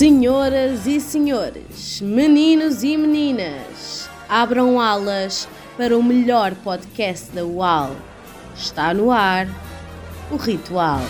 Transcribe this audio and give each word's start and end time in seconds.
Senhoras 0.00 0.86
e 0.86 0.98
senhores, 0.98 2.00
meninos 2.00 2.82
e 2.82 2.96
meninas, 2.96 4.08
abram 4.26 4.80
alas 4.80 5.46
para 5.76 5.94
o 5.94 6.02
melhor 6.02 6.54
podcast 6.54 7.30
da 7.32 7.44
UAL. 7.44 7.94
Está 8.56 8.94
no 8.94 9.10
ar 9.10 9.46
o 10.30 10.36
Ritual. 10.36 11.02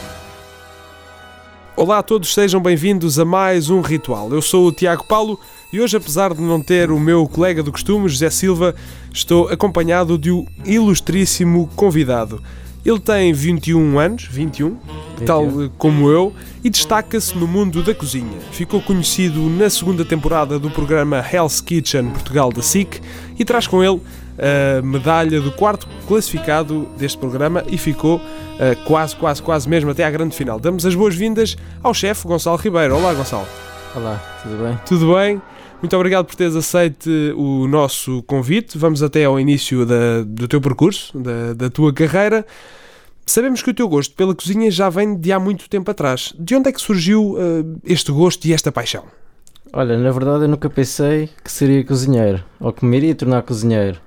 Olá 1.77 1.99
a 1.99 2.03
todos, 2.03 2.35
sejam 2.35 2.61
bem-vindos 2.61 3.17
a 3.17 3.25
mais 3.25 3.71
um 3.71 3.81
Ritual. 3.81 4.29
Eu 4.33 4.43
sou 4.43 4.67
o 4.67 4.73
Tiago 4.73 5.05
Paulo 5.05 5.39
e 5.73 5.81
hoje, 5.81 5.97
apesar 5.97 6.35
de 6.35 6.43
não 6.43 6.61
ter 6.61 6.91
o 6.91 6.99
meu 6.99 7.29
colega 7.29 7.63
do 7.63 7.71
costume, 7.71 8.09
José 8.09 8.29
Silva, 8.29 8.75
estou 9.15 9.47
acompanhado 9.51 10.19
de 10.19 10.33
um 10.33 10.45
ilustríssimo 10.65 11.71
convidado. 11.77 12.43
Ele 12.85 12.99
tem 12.99 13.33
21 13.33 13.99
anos, 13.99 14.25
21, 14.25 14.71
21. 15.19 15.25
tal 15.27 15.47
como 15.77 16.11
eu, 16.11 16.33
e 16.65 16.71
destaca-se 16.71 17.37
no 17.37 17.47
mundo 17.47 17.83
da 17.83 17.95
cozinha. 17.95 18.39
Ficou 18.53 18.81
conhecido 18.81 19.41
na 19.51 19.69
segunda 19.69 20.05
temporada 20.05 20.59
do 20.59 20.71
programa 20.71 21.25
Hell's 21.33 21.61
Kitchen 21.61 22.11
Portugal 22.11 22.51
da 22.53 22.63
SIC 22.63 23.01
e 23.39 23.45
traz 23.45 23.67
com 23.67 23.85
ele 23.85 24.01
a 24.41 24.81
medalha 24.83 25.41
do 25.41 25.53
quarto 25.53 25.87
classificado 26.09 26.89
deste 26.97 27.19
programa 27.19 27.63
e 27.69 27.77
ficou 27.77 28.17
uh, 28.17 28.85
quase, 28.87 29.15
quase, 29.15 29.43
quase 29.43 29.69
mesmo 29.69 29.91
até 29.91 30.03
à 30.05 30.11
grande 30.11 30.35
final. 30.35 30.59
Damos 30.59 30.87
as 30.87 30.95
boas-vindas 30.95 31.57
ao 31.83 31.93
chefe 31.93 32.27
Gonçalo 32.27 32.57
Ribeiro. 32.57 32.97
Olá, 32.97 33.13
Gonçalo. 33.13 33.47
Olá, 33.95 34.41
tudo 34.43 34.65
bem? 34.65 34.79
Tudo 34.87 35.15
bem? 35.15 35.43
Muito 35.83 35.97
obrigado 35.97 36.27
por 36.27 36.35
teres 36.35 36.55
aceito 36.55 37.09
o 37.37 37.67
nosso 37.67 38.23
convite. 38.25 38.77
Vamos 38.77 39.03
até 39.03 39.25
ao 39.25 39.41
início 39.41 39.87
da, 39.87 40.23
do 40.27 40.47
teu 40.47 40.61
percurso, 40.61 41.19
da, 41.19 41.55
da 41.55 41.71
tua 41.71 41.93
carreira. 41.93 42.45
Sabemos 43.31 43.63
que 43.63 43.71
o 43.71 43.75
teu 43.75 43.89
gosto 43.89 44.13
pela 44.17 44.35
cozinha 44.35 44.69
já 44.73 44.89
vem 44.89 45.17
de 45.17 45.31
há 45.31 45.39
muito 45.39 45.71
tempo 45.71 45.89
atrás. 45.89 46.35
De 46.37 46.57
onde 46.57 46.69
é 46.69 46.73
que 46.73 46.81
surgiu 46.81 47.35
uh, 47.35 47.81
este 47.85 48.11
gosto 48.11 48.45
e 48.45 48.53
esta 48.53 48.73
paixão? 48.73 49.05
Olha, 49.73 49.97
na 49.97 50.11
verdade 50.11 50.47
eu 50.47 50.49
nunca 50.49 50.69
pensei 50.69 51.31
que 51.45 51.53
seria 51.53 51.85
cozinheiro 51.85 52.43
ou 52.59 52.73
que 52.73 52.85
me 52.85 52.97
iria 52.97 53.15
tornar 53.15 53.43
cozinheiro. 53.43 54.01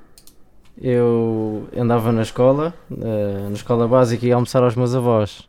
Eu 0.77 1.69
andava 1.73 2.11
na 2.11 2.21
escola, 2.21 2.73
uh, 2.91 3.47
na 3.47 3.53
escola 3.53 3.88
básica 3.88 4.25
e 4.25 4.27
ia 4.27 4.35
almoçar 4.35 4.61
aos 4.61 4.75
meus 4.75 4.93
avós. 4.93 5.47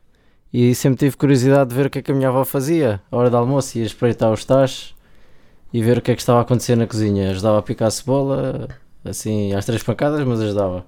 E 0.53 0.73
sempre 0.77 1.01
tive 1.01 1.17
curiosidade 1.17 1.71
de 1.71 1.75
ver 1.75 1.87
o 1.87 1.91
que 1.91 1.99
é 1.99 2.03
que 2.03 2.13
a 2.13 2.15
minha 2.15 2.29
avó 2.29 2.45
fazia. 2.45 3.03
A 3.11 3.17
hora 3.17 3.29
do 3.29 3.37
almoço 3.37 3.77
ia 3.77 3.85
espreitar 3.85 4.33
os 4.33 4.45
tachos 4.45 4.95
e 5.73 5.83
ver 5.83 5.99
o 5.99 6.01
que 6.01 6.13
é 6.13 6.15
que 6.15 6.23
estava 6.23 6.39
a 6.39 6.43
acontecer 6.43 6.77
na 6.77 6.87
cozinha. 6.87 7.29
Ajudava 7.33 7.59
a 7.59 7.63
picar 7.63 7.89
a 7.89 7.91
cebola, 7.91 8.69
assim, 9.05 9.53
às 9.53 9.67
três 9.67 9.83
pancadas, 9.83 10.25
mas 10.25 10.41
ajudava. 10.41 10.87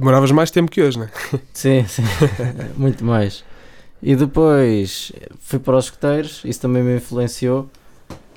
Demoravas 0.00 0.30
mais 0.30 0.50
tempo 0.50 0.70
que 0.70 0.80
hoje, 0.80 0.98
não 0.98 1.04
é? 1.04 1.10
Sim, 1.52 1.84
sim, 1.86 2.02
muito 2.74 3.04
mais. 3.04 3.44
E 4.02 4.16
depois 4.16 5.12
fui 5.40 5.58
para 5.58 5.76
os 5.76 5.84
escuteiros, 5.84 6.40
isso 6.42 6.58
também 6.58 6.82
me 6.82 6.96
influenciou, 6.96 7.68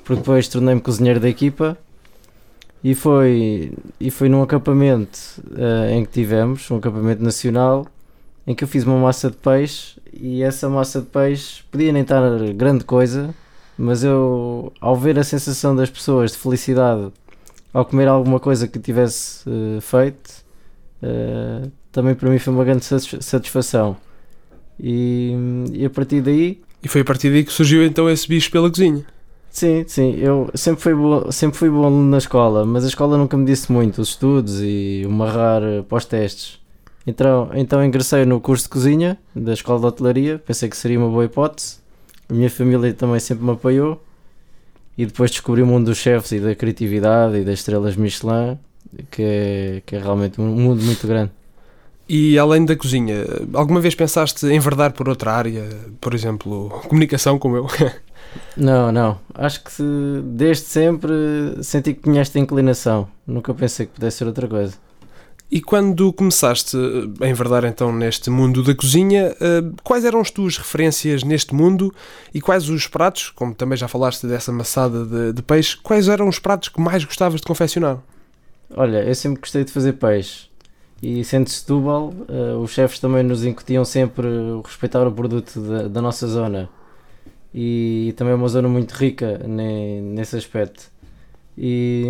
porque 0.04 0.20
depois 0.20 0.46
tornei-me 0.46 0.82
cozinheiro 0.82 1.18
da 1.18 1.26
equipa 1.26 1.78
e 2.82 2.94
foi, 2.94 3.72
e 3.98 4.10
foi 4.10 4.28
num 4.28 4.42
acampamento 4.42 5.18
uh, 5.52 5.90
em 5.90 6.04
que 6.04 6.12
tivemos, 6.12 6.70
um 6.70 6.76
acampamento 6.76 7.22
nacional, 7.22 7.86
em 8.46 8.54
que 8.54 8.62
eu 8.62 8.68
fiz 8.68 8.84
uma 8.84 8.98
massa 8.98 9.30
de 9.30 9.36
peixe 9.38 9.98
e 10.12 10.42
essa 10.42 10.68
massa 10.68 11.00
de 11.00 11.06
peixe 11.06 11.62
podia 11.70 11.90
nem 11.94 12.02
estar 12.02 12.20
grande 12.52 12.84
coisa, 12.84 13.34
mas 13.78 14.04
eu, 14.04 14.70
ao 14.82 14.94
ver 14.94 15.18
a 15.18 15.24
sensação 15.24 15.74
das 15.74 15.88
pessoas 15.88 16.32
de 16.32 16.36
felicidade 16.36 17.10
ao 17.72 17.86
comer 17.86 18.06
alguma 18.06 18.38
coisa 18.38 18.68
que 18.68 18.78
tivesse 18.78 19.48
uh, 19.48 19.80
feito, 19.80 20.43
uh, 21.02 21.70
também 21.92 22.14
para 22.14 22.30
mim 22.30 22.38
foi 22.38 22.52
uma 22.52 22.64
grande 22.64 22.84
satisfação. 22.84 23.96
E, 24.78 25.32
e, 25.72 25.84
a 25.84 25.90
partir 25.90 26.20
daí. 26.20 26.60
E 26.82 26.88
foi 26.88 27.02
a 27.02 27.04
partir 27.04 27.30
daí 27.30 27.44
que 27.44 27.52
surgiu 27.52 27.84
então 27.84 28.10
esse 28.10 28.26
bicho 28.28 28.50
pela 28.50 28.68
cozinha? 28.68 29.04
Sim, 29.50 29.84
sim. 29.86 30.16
Eu 30.18 30.50
sempre 30.54 30.82
fui, 30.82 30.94
bom, 30.94 31.30
sempre 31.30 31.58
fui 31.58 31.70
bom 31.70 31.90
na 31.90 32.18
escola, 32.18 32.64
mas 32.66 32.84
a 32.84 32.88
escola 32.88 33.16
nunca 33.16 33.36
me 33.36 33.44
disse 33.44 33.70
muito, 33.70 34.00
os 34.00 34.08
estudos 34.08 34.60
e 34.60 35.04
o 35.06 35.10
marrar 35.10 35.62
uh, 35.62 35.84
para 35.84 35.98
os 35.98 36.04
testes. 36.04 36.58
Então, 37.06 37.50
então 37.54 37.84
ingressei 37.84 38.24
no 38.24 38.40
curso 38.40 38.64
de 38.64 38.70
cozinha 38.70 39.18
da 39.36 39.52
Escola 39.52 39.78
de 39.78 39.86
Hotelaria, 39.86 40.38
pensei 40.38 40.70
que 40.70 40.76
seria 40.76 40.98
uma 40.98 41.10
boa 41.10 41.26
hipótese 41.26 41.84
a 42.28 42.32
minha 42.32 42.50
família 42.50 42.92
também 42.94 43.20
sempre 43.20 43.44
me 43.44 43.52
apoiou 43.52 44.02
e 44.96 45.04
depois 45.04 45.30
descobri 45.30 45.62
o 45.62 45.66
mundo 45.66 45.86
dos 45.86 45.98
chefes 45.98 46.32
e 46.32 46.40
da 46.40 46.54
criatividade 46.54 47.36
e 47.36 47.44
das 47.44 47.58
estrelas 47.58 47.96
Michelin, 47.96 48.58
que 49.10 49.22
é, 49.22 49.82
que 49.84 49.96
é 49.96 49.98
realmente 49.98 50.40
um 50.40 50.46
mundo 50.46 50.82
muito 50.82 51.06
grande. 51.06 51.30
E 52.08 52.38
além 52.38 52.64
da 52.64 52.76
cozinha, 52.76 53.24
alguma 53.54 53.80
vez 53.80 53.94
pensaste 53.94 54.46
em 54.46 54.58
verdar 54.58 54.92
por 54.92 55.08
outra 55.08 55.32
área, 55.32 55.66
por 56.00 56.14
exemplo, 56.14 56.68
comunicação 56.88 57.38
como 57.38 57.56
eu? 57.56 57.66
não, 58.56 58.92
não. 58.92 59.18
Acho 59.34 59.64
que 59.64 59.82
desde 60.22 60.64
sempre 60.64 61.12
senti 61.62 61.94
que 61.94 62.02
tinha 62.02 62.20
esta 62.20 62.38
inclinação. 62.38 63.08
Nunca 63.26 63.54
pensei 63.54 63.86
que 63.86 63.92
pudesse 63.92 64.18
ser 64.18 64.26
outra 64.26 64.46
coisa. 64.46 64.74
E 65.50 65.60
quando 65.60 66.12
começaste 66.12 66.76
a 67.20 67.28
enverdar 67.28 67.64
então 67.64 67.92
neste 67.92 68.28
mundo 68.28 68.62
da 68.62 68.74
cozinha, 68.74 69.36
eh, 69.40 69.62
quais 69.84 70.04
eram 70.04 70.20
as 70.20 70.30
tuas 70.30 70.58
referências 70.58 71.22
neste 71.22 71.54
mundo 71.54 71.94
e 72.34 72.40
quais 72.40 72.68
os 72.68 72.86
pratos, 72.86 73.30
como 73.30 73.54
também 73.54 73.78
já 73.78 73.86
falaste 73.86 74.26
dessa 74.26 74.50
massada 74.50 75.04
de, 75.04 75.32
de 75.32 75.42
peixe, 75.42 75.76
quais 75.76 76.08
eram 76.08 76.28
os 76.28 76.38
pratos 76.38 76.70
que 76.70 76.80
mais 76.80 77.04
gostavas 77.04 77.40
de 77.40 77.46
confeccionar? 77.46 77.98
Olha, 78.70 79.02
eu 79.04 79.14
sempre 79.14 79.40
gostei 79.40 79.64
de 79.64 79.72
fazer 79.72 79.94
peixe 79.94 80.48
e 81.02 81.22
sendo 81.24 81.50
Setúbal, 81.50 82.14
uh, 82.28 82.58
os 82.62 82.70
chefes 82.70 82.98
também 82.98 83.22
nos 83.22 83.44
incutiam 83.44 83.84
sempre 83.84 84.26
respeitar 84.64 85.06
o 85.06 85.12
produto 85.12 85.60
da, 85.60 85.88
da, 85.88 86.00
nossa 86.00 86.26
zona 86.26 86.68
e 87.52 88.14
também 88.16 88.32
é 88.32 88.36
uma 88.36 88.48
zona 88.48 88.68
muito 88.68 88.92
rica 88.92 89.38
ne, 89.46 90.00
nesse 90.00 90.36
aspecto. 90.36 90.90
E 91.56 92.06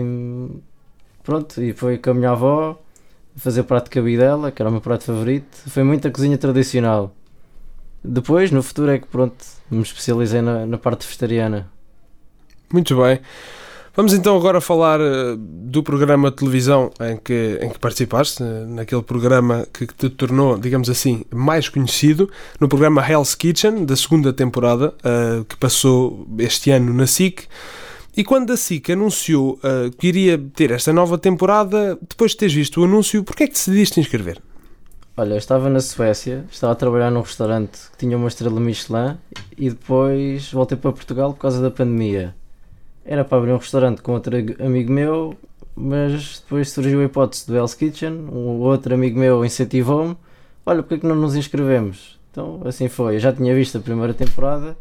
pronto, 1.22 1.60
e 1.62 1.72
foi 1.72 1.98
com 1.98 2.10
a 2.10 2.14
minha 2.14 2.30
avó 2.30 2.78
fazer 3.36 3.64
prato 3.64 3.84
de 3.84 3.90
cabidela, 3.90 4.52
que 4.52 4.62
era 4.62 4.68
o 4.68 4.72
meu 4.72 4.80
prato 4.80 5.04
favorito. 5.04 5.56
Foi 5.68 5.82
muito 5.82 6.06
a 6.06 6.10
cozinha 6.10 6.38
tradicional. 6.38 7.12
Depois, 8.02 8.50
no 8.50 8.62
futuro, 8.62 8.92
é 8.92 8.98
que 8.98 9.06
pronto, 9.06 9.44
me 9.70 9.82
especializei 9.82 10.40
na, 10.40 10.66
na 10.66 10.78
parte 10.78 11.06
vegetariana. 11.06 11.68
Muito 12.72 12.96
bem. 12.96 13.20
Vamos 13.96 14.12
então 14.12 14.36
agora 14.36 14.60
falar 14.60 15.00
uh, 15.00 15.36
do 15.36 15.80
programa 15.80 16.28
de 16.28 16.38
televisão 16.38 16.90
em 17.00 17.16
que, 17.16 17.60
em 17.62 17.70
que 17.70 17.78
participaste, 17.78 18.42
uh, 18.42 18.66
naquele 18.66 19.02
programa 19.02 19.68
que, 19.72 19.86
te 19.86 20.08
tornou, 20.10 20.58
digamos 20.58 20.90
assim, 20.90 21.24
mais 21.32 21.68
conhecido, 21.68 22.28
no 22.58 22.68
programa 22.68 23.08
Hell's 23.08 23.36
Kitchen, 23.36 23.84
da 23.84 23.94
segunda 23.94 24.32
temporada, 24.32 24.92
uh, 24.98 25.44
que 25.44 25.56
passou 25.56 26.26
este 26.38 26.72
ano 26.72 26.92
na 26.92 27.06
SIC. 27.06 27.46
E 28.16 28.24
quando 28.24 28.52
a 28.52 28.56
SIC 28.56 28.90
anunciou 28.90 29.58
que 29.98 30.06
iria 30.06 30.38
ter 30.54 30.70
esta 30.70 30.92
nova 30.92 31.18
temporada, 31.18 31.98
depois 32.08 32.30
de 32.30 32.36
teres 32.36 32.54
visto 32.54 32.80
o 32.80 32.84
anúncio, 32.84 33.24
porquê 33.24 33.42
é 33.42 33.46
que 33.48 33.54
decidiste 33.54 33.98
inscrever? 33.98 34.40
Olha, 35.16 35.34
eu 35.34 35.38
estava 35.38 35.68
na 35.68 35.80
Suécia, 35.80 36.44
estava 36.48 36.72
a 36.72 36.76
trabalhar 36.76 37.10
num 37.10 37.22
restaurante 37.22 37.90
que 37.90 37.98
tinha 37.98 38.16
uma 38.16 38.28
estrela 38.28 38.60
Michelin 38.60 39.16
e 39.58 39.68
depois 39.68 40.52
voltei 40.52 40.78
para 40.78 40.92
Portugal 40.92 41.32
por 41.32 41.40
causa 41.40 41.60
da 41.60 41.72
pandemia. 41.72 42.36
Era 43.04 43.24
para 43.24 43.38
abrir 43.38 43.52
um 43.52 43.58
restaurante 43.58 44.00
com 44.00 44.12
outro 44.12 44.34
amigo 44.64 44.92
meu, 44.92 45.36
mas 45.76 46.40
depois 46.40 46.70
surgiu 46.70 47.00
a 47.00 47.04
hipótese 47.04 47.46
do 47.46 47.56
Hell's 47.56 47.74
Kitchen, 47.74 48.12
um 48.12 48.60
outro 48.60 48.94
amigo 48.94 49.18
meu 49.18 49.44
incentivou-me, 49.44 50.16
olha, 50.64 50.82
porque 50.82 50.94
é 50.94 50.98
que 50.98 51.06
não 51.06 51.16
nos 51.16 51.36
inscrevemos? 51.36 52.18
Então 52.30 52.62
assim 52.64 52.88
foi, 52.88 53.16
eu 53.16 53.20
já 53.20 53.32
tinha 53.32 53.54
visto 53.54 53.78
a 53.78 53.80
primeira 53.80 54.14
temporada 54.14 54.76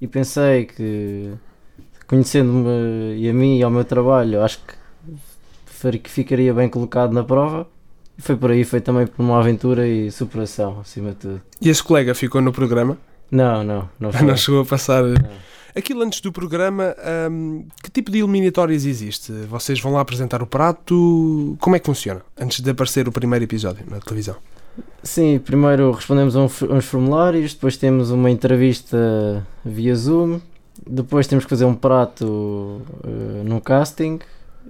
e 0.00 0.06
pensei 0.06 0.66
que 0.66 1.32
conhecendo-me 2.06 3.16
e 3.16 3.28
a 3.28 3.32
mim 3.32 3.58
e 3.58 3.62
ao 3.62 3.70
meu 3.70 3.84
trabalho, 3.84 4.42
acho 4.42 4.58
que 4.58 4.74
ficaria 6.10 6.52
bem 6.54 6.68
colocado 6.68 7.12
na 7.12 7.22
prova. 7.22 7.66
E 8.16 8.22
foi 8.22 8.36
por 8.36 8.50
aí, 8.50 8.64
foi 8.64 8.80
também 8.80 9.06
por 9.06 9.22
uma 9.22 9.38
aventura 9.38 9.86
e 9.88 10.10
superação, 10.10 10.80
acima 10.80 11.10
de 11.10 11.16
tudo. 11.16 11.42
E 11.60 11.68
esse 11.68 11.82
colega 11.82 12.14
ficou 12.14 12.40
no 12.40 12.52
programa? 12.52 12.96
Não, 13.30 13.64
não, 13.64 13.88
não 13.98 14.12
foi. 14.12 14.26
Não 14.26 14.36
chegou 14.36 14.62
a 14.62 14.64
passar. 14.64 15.02
Não. 15.02 15.30
Aquilo 15.76 16.02
antes 16.02 16.20
do 16.20 16.30
programa, 16.30 16.94
hum, 17.30 17.66
que 17.82 17.90
tipo 17.90 18.10
de 18.10 18.18
eliminatórias 18.18 18.86
existe? 18.86 19.32
Vocês 19.48 19.80
vão 19.80 19.92
lá 19.92 20.00
apresentar 20.00 20.40
o 20.40 20.46
prato? 20.46 21.56
Como 21.58 21.74
é 21.74 21.80
que 21.80 21.86
funciona? 21.86 22.22
Antes 22.38 22.60
de 22.60 22.70
aparecer 22.70 23.08
o 23.08 23.12
primeiro 23.12 23.44
episódio 23.44 23.84
na 23.90 23.98
televisão? 23.98 24.36
Sim, 25.02 25.40
primeiro 25.40 25.90
respondemos 25.90 26.36
a 26.36 26.40
uns 26.40 26.84
formulários, 26.84 27.54
depois 27.54 27.76
temos 27.76 28.10
uma 28.10 28.30
entrevista 28.30 29.44
via 29.64 29.94
Zoom, 29.94 30.40
depois 30.86 31.26
temos 31.26 31.44
que 31.44 31.50
fazer 31.50 31.64
um 31.64 31.74
prato 31.74 32.24
uh, 32.24 33.44
num 33.44 33.60
casting 33.60 34.18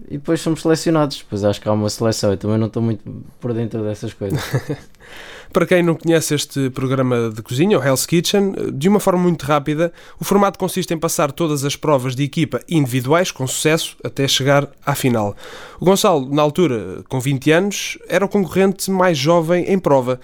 e 0.08 0.12
depois 0.18 0.40
somos 0.40 0.62
selecionados. 0.62 1.18
Depois 1.18 1.44
acho 1.44 1.60
que 1.60 1.68
há 1.68 1.72
uma 1.72 1.88
seleção. 1.88 2.30
Eu 2.30 2.36
também 2.36 2.58
não 2.58 2.66
estou 2.66 2.82
muito 2.82 3.04
por 3.40 3.52
dentro 3.52 3.82
dessas 3.82 4.12
coisas. 4.12 4.40
Para 5.54 5.66
quem 5.66 5.84
não 5.84 5.94
conhece 5.94 6.34
este 6.34 6.68
programa 6.70 7.30
de 7.32 7.40
cozinha, 7.40 7.78
o 7.78 7.82
Hell's 7.82 8.04
Kitchen, 8.06 8.54
de 8.72 8.88
uma 8.88 8.98
forma 8.98 9.22
muito 9.22 9.46
rápida, 9.46 9.92
o 10.18 10.24
formato 10.24 10.58
consiste 10.58 10.92
em 10.92 10.98
passar 10.98 11.30
todas 11.30 11.64
as 11.64 11.76
provas 11.76 12.16
de 12.16 12.24
equipa 12.24 12.60
individuais 12.68 13.30
com 13.30 13.46
sucesso 13.46 13.96
até 14.02 14.26
chegar 14.26 14.68
à 14.84 14.96
final. 14.96 15.36
O 15.78 15.84
Gonçalo, 15.84 16.28
na 16.28 16.42
altura, 16.42 17.04
com 17.08 17.20
20 17.20 17.52
anos, 17.52 17.96
era 18.08 18.24
o 18.24 18.28
concorrente 18.28 18.90
mais 18.90 19.16
jovem 19.16 19.72
em 19.72 19.78
prova. 19.78 20.18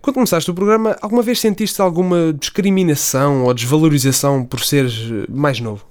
Quando 0.00 0.14
começaste 0.14 0.50
o 0.50 0.54
programa, 0.54 0.96
alguma 1.02 1.20
vez 1.22 1.40
sentiste 1.40 1.82
alguma 1.82 2.32
discriminação 2.32 3.44
ou 3.44 3.52
desvalorização 3.52 4.46
por 4.46 4.60
seres 4.60 4.98
mais 5.28 5.60
novo? 5.60 5.89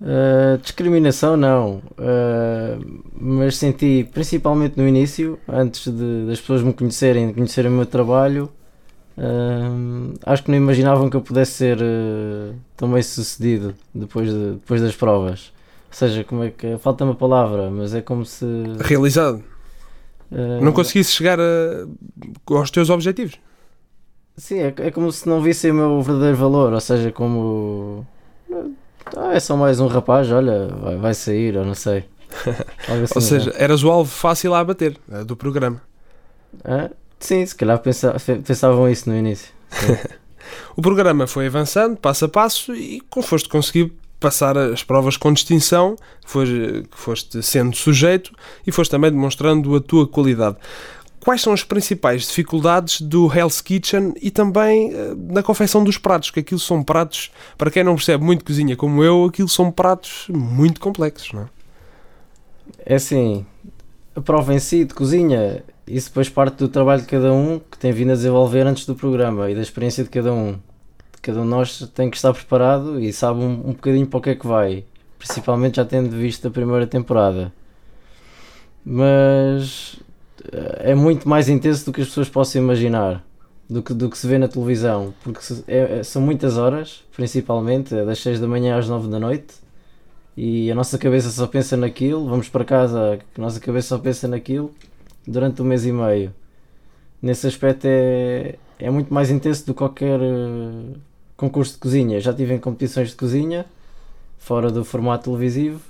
Uh, 0.00 0.56
discriminação 0.62 1.36
não, 1.36 1.82
uh, 1.98 3.02
mas 3.20 3.58
senti 3.58 4.08
principalmente 4.14 4.78
no 4.78 4.88
início, 4.88 5.38
antes 5.46 5.92
de, 5.92 6.26
das 6.26 6.40
pessoas 6.40 6.62
me 6.62 6.72
conhecerem, 6.72 7.28
de 7.28 7.34
conhecerem 7.34 7.70
o 7.70 7.74
meu 7.74 7.84
trabalho, 7.84 8.50
uh, 9.18 10.14
acho 10.24 10.42
que 10.42 10.50
não 10.50 10.56
imaginavam 10.56 11.10
que 11.10 11.16
eu 11.16 11.20
pudesse 11.20 11.52
ser 11.52 11.78
tão 12.78 12.90
bem 12.90 13.02
sucedido 13.02 13.74
depois, 13.94 14.30
de, 14.30 14.52
depois 14.52 14.80
das 14.80 14.96
provas. 14.96 15.52
Ou 15.88 15.94
seja, 15.94 16.24
como 16.24 16.44
é 16.44 16.50
que 16.50 16.78
falta 16.78 17.04
uma 17.04 17.14
palavra, 17.14 17.70
mas 17.70 17.94
é 17.94 18.00
como 18.00 18.24
se 18.24 18.46
realizado 18.78 19.44
não 20.62 20.72
conseguisse 20.72 21.10
chegar 21.10 21.40
a, 21.40 21.86
aos 22.46 22.70
teus 22.70 22.88
objetivos. 22.88 23.34
Sim, 24.36 24.60
é, 24.60 24.74
é 24.76 24.90
como 24.90 25.10
se 25.10 25.28
não 25.28 25.42
vissem 25.42 25.72
o 25.72 25.74
meu 25.74 26.02
verdadeiro 26.02 26.36
valor, 26.36 26.72
ou 26.72 26.80
seja, 26.80 27.10
como 27.10 28.06
ah, 29.16 29.34
é 29.34 29.40
só 29.40 29.56
mais 29.56 29.80
um 29.80 29.86
rapaz, 29.86 30.30
olha, 30.30 30.68
vai, 30.68 30.96
vai 30.96 31.14
sair, 31.14 31.56
ou 31.56 31.64
não 31.64 31.74
sei. 31.74 32.04
Assim, 32.88 33.12
ou 33.14 33.20
seja, 33.20 33.54
eras 33.56 33.82
o 33.82 33.90
alvo 33.90 34.10
fácil 34.10 34.54
a 34.54 34.60
abater 34.60 34.96
eh, 35.10 35.24
do 35.24 35.36
programa. 35.36 35.82
Ah, 36.64 36.90
sim, 37.18 37.44
se 37.44 37.54
calhar 37.54 37.78
pensa, 37.78 38.14
pensavam 38.44 38.88
isso 38.88 39.08
no 39.08 39.16
início. 39.16 39.52
o 40.76 40.82
programa 40.82 41.26
foi 41.26 41.46
avançando, 41.46 41.96
passo 41.96 42.24
a 42.24 42.28
passo, 42.28 42.74
e 42.74 43.02
foste 43.22 43.48
conseguir 43.48 43.92
passar 44.20 44.56
as 44.56 44.84
provas 44.84 45.16
com 45.16 45.32
distinção, 45.32 45.96
que 46.20 46.84
foste 46.90 47.42
sendo 47.42 47.74
sujeito 47.74 48.32
e 48.66 48.70
foste 48.70 48.90
também 48.90 49.10
demonstrando 49.10 49.74
a 49.74 49.80
tua 49.80 50.06
qualidade 50.06 50.56
quais 51.20 51.42
são 51.42 51.52
as 51.52 51.62
principais 51.62 52.26
dificuldades 52.26 53.00
do 53.00 53.30
Hell's 53.32 53.60
Kitchen 53.60 54.14
e 54.20 54.30
também 54.30 54.92
uh, 54.94 55.14
na 55.32 55.42
confecção 55.42 55.84
dos 55.84 55.98
pratos, 55.98 56.30
que 56.30 56.40
aquilo 56.40 56.58
são 56.58 56.82
pratos, 56.82 57.30
para 57.56 57.70
quem 57.70 57.84
não 57.84 57.94
percebe 57.94 58.24
muito 58.24 58.44
cozinha 58.44 58.74
como 58.74 59.04
eu, 59.04 59.26
aquilo 59.26 59.48
são 59.48 59.70
pratos 59.70 60.26
muito 60.28 60.80
complexos, 60.80 61.32
não 61.32 61.42
é? 61.42 61.46
É 62.86 62.94
assim, 62.94 63.44
a 64.14 64.20
prova 64.20 64.54
em 64.54 64.58
si 64.58 64.84
de 64.84 64.94
cozinha, 64.94 65.62
isso 65.86 66.08
depois 66.08 66.28
parte 66.28 66.56
do 66.56 66.68
trabalho 66.68 67.02
de 67.02 67.08
cada 67.08 67.32
um 67.32 67.58
que 67.58 67.78
tem 67.78 67.92
vindo 67.92 68.12
a 68.12 68.14
desenvolver 68.14 68.66
antes 68.66 68.86
do 68.86 68.94
programa 68.94 69.50
e 69.50 69.54
da 69.54 69.60
experiência 69.60 70.02
de 70.02 70.10
cada 70.10 70.32
um. 70.32 70.58
Cada 71.20 71.40
um 71.40 71.44
de 71.44 71.50
nós 71.50 71.90
tem 71.94 72.08
que 72.08 72.16
estar 72.16 72.32
preparado 72.32 72.98
e 72.98 73.12
sabe 73.12 73.40
um, 73.40 73.50
um 73.50 73.72
bocadinho 73.72 74.06
para 74.06 74.18
o 74.18 74.22
que 74.22 74.30
é 74.30 74.34
que 74.34 74.46
vai, 74.46 74.84
principalmente 75.18 75.76
já 75.76 75.84
tendo 75.84 76.16
visto 76.16 76.48
a 76.48 76.50
primeira 76.50 76.86
temporada. 76.86 77.52
Mas 78.82 80.00
é 80.78 80.94
muito 80.94 81.28
mais 81.28 81.48
intenso 81.48 81.86
do 81.86 81.92
que 81.92 82.00
as 82.00 82.08
pessoas 82.08 82.28
possam 82.28 82.62
imaginar, 82.62 83.24
do 83.68 83.82
que, 83.82 83.94
do 83.94 84.08
que 84.08 84.18
se 84.18 84.26
vê 84.26 84.38
na 84.38 84.48
televisão, 84.48 85.14
porque 85.22 85.40
se, 85.42 85.64
é, 85.68 85.98
é 85.98 86.02
são 86.02 86.20
muitas 86.22 86.56
horas, 86.56 87.04
principalmente, 87.14 87.94
é 87.94 88.04
das 88.04 88.18
6 88.20 88.40
da 88.40 88.48
manhã 88.48 88.78
às 88.78 88.88
9 88.88 89.08
da 89.08 89.18
noite, 89.18 89.54
e 90.36 90.70
a 90.70 90.74
nossa 90.74 90.96
cabeça 90.96 91.30
só 91.30 91.46
pensa 91.46 91.76
naquilo, 91.76 92.28
vamos 92.28 92.48
para 92.48 92.64
casa, 92.64 93.18
a 93.36 93.40
nossa 93.40 93.60
cabeça 93.60 93.88
só 93.88 93.98
pensa 93.98 94.26
naquilo 94.26 94.72
durante 95.26 95.60
um 95.60 95.64
mês 95.64 95.84
e 95.84 95.92
meio. 95.92 96.32
Nesse 97.20 97.46
aspecto 97.46 97.84
é, 97.86 98.56
é 98.78 98.90
muito 98.90 99.12
mais 99.12 99.30
intenso 99.30 99.66
do 99.66 99.74
que 99.74 99.78
qualquer 99.78 100.18
uh, 100.18 100.94
concurso 101.36 101.74
de 101.74 101.78
cozinha. 101.78 102.20
Já 102.20 102.32
tive 102.32 102.54
em 102.54 102.58
competições 102.58 103.10
de 103.10 103.16
cozinha, 103.16 103.66
fora 104.38 104.70
do 104.70 104.84
formato 104.84 105.24
televisivo. 105.24 105.80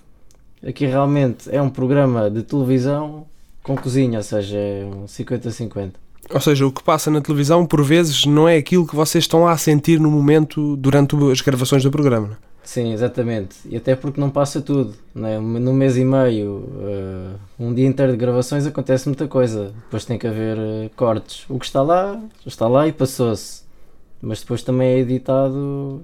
Aqui 0.66 0.86
realmente 0.86 1.48
é 1.54 1.62
um 1.62 1.70
programa 1.70 2.28
de 2.28 2.42
televisão 2.42 3.26
com 3.62 3.76
cozinha, 3.76 4.18
ou 4.18 4.24
seja, 4.24 4.56
é 4.56 4.84
um 4.84 5.04
50-50. 5.04 5.92
Ou 6.32 6.40
seja, 6.40 6.66
o 6.66 6.72
que 6.72 6.82
passa 6.82 7.10
na 7.10 7.20
televisão, 7.20 7.66
por 7.66 7.82
vezes, 7.82 8.24
não 8.24 8.48
é 8.48 8.56
aquilo 8.56 8.86
que 8.86 8.94
vocês 8.94 9.24
estão 9.24 9.44
lá 9.44 9.52
a 9.52 9.58
sentir 9.58 9.98
no 9.98 10.10
momento 10.10 10.76
durante 10.76 11.16
as 11.30 11.40
gravações 11.40 11.82
do 11.82 11.90
programa. 11.90 12.28
Não? 12.28 12.34
É? 12.34 12.50
Sim, 12.62 12.92
exatamente. 12.92 13.56
E 13.64 13.76
até 13.76 13.96
porque 13.96 14.20
não 14.20 14.30
passa 14.30 14.60
tudo. 14.60 14.94
Né? 15.14 15.40
Num 15.40 15.72
mês 15.72 15.96
e 15.96 16.04
meio, 16.04 16.50
uh, 16.50 17.34
um 17.58 17.74
dia 17.74 17.86
inteiro 17.86 18.12
de 18.12 18.18
gravações, 18.18 18.64
acontece 18.66 19.08
muita 19.08 19.26
coisa. 19.26 19.72
Depois 19.84 20.04
tem 20.04 20.18
que 20.18 20.26
haver 20.26 20.56
uh, 20.56 20.90
cortes. 20.94 21.44
O 21.48 21.58
que 21.58 21.64
está 21.64 21.82
lá, 21.82 22.20
está 22.46 22.68
lá 22.68 22.86
e 22.86 22.92
passou-se 22.92 23.62
mas 24.22 24.40
depois 24.40 24.62
também 24.62 24.88
é 24.88 24.98
editado 24.98 26.02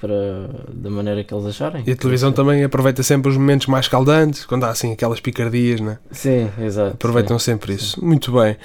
para, 0.00 0.50
da 0.72 0.90
maneira 0.90 1.22
que 1.22 1.32
eles 1.32 1.46
acharem. 1.46 1.84
E 1.86 1.92
a 1.92 1.96
televisão 1.96 2.32
também 2.32 2.64
aproveita 2.64 3.02
sempre 3.02 3.30
os 3.30 3.36
momentos 3.36 3.68
mais 3.68 3.86
caldantes, 3.86 4.44
quando 4.44 4.64
há 4.64 4.70
assim 4.70 4.92
aquelas 4.92 5.20
picardias, 5.20 5.80
né? 5.80 5.98
Sim, 6.10 6.50
exato. 6.60 6.94
Aproveitam 6.94 7.38
sim, 7.38 7.52
sempre 7.52 7.74
isso. 7.74 8.00
Sim. 8.00 8.06
Muito 8.06 8.32
bem. 8.32 8.56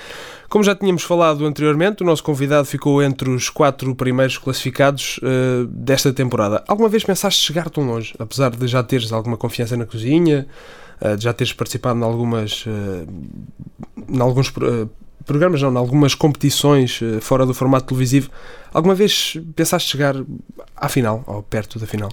Como 0.50 0.64
já 0.64 0.76
tínhamos 0.76 1.04
falado 1.04 1.46
anteriormente, 1.46 2.02
o 2.02 2.06
nosso 2.06 2.24
convidado 2.24 2.66
ficou 2.66 3.04
entre 3.04 3.30
os 3.30 3.50
quatro 3.50 3.94
primeiros 3.94 4.40
classificados 4.40 5.20
uh, 5.20 5.68
desta 5.68 6.12
temporada. 6.12 6.64
Alguma 6.68 6.90
vez 6.90 7.04
pensaste 7.04 7.46
chegar 7.46 7.70
tão 7.70 7.86
longe, 7.86 8.16
apesar 8.18 8.50
de 8.50 8.68
já 8.68 8.82
teres 8.82 9.14
alguma 9.14 9.38
confiança 9.38 9.78
na 9.78 9.86
cozinha, 9.86 10.48
uh, 11.00 11.16
de 11.16 11.24
já 11.24 11.34
teres 11.34 11.54
participado 11.54 12.00
em 12.00 12.04
algumas. 12.04 12.66
Uh, 12.66 13.08
em 14.10 14.20
alguns 14.20 14.52
programas, 15.26 15.62
não, 15.62 15.72
em 15.72 15.78
algumas 15.78 16.16
competições 16.16 17.02
uh, 17.02 17.20
fora 17.22 17.46
do 17.46 17.54
formato 17.54 17.88
televisivo, 17.88 18.30
alguma 18.74 18.96
vez 18.96 19.38
pensaste 19.56 19.90
chegar 19.90 20.16
à 20.76 20.90
final, 20.90 21.24
ou 21.28 21.44
perto 21.44 21.80
da 21.80 21.86
final? 21.86 22.10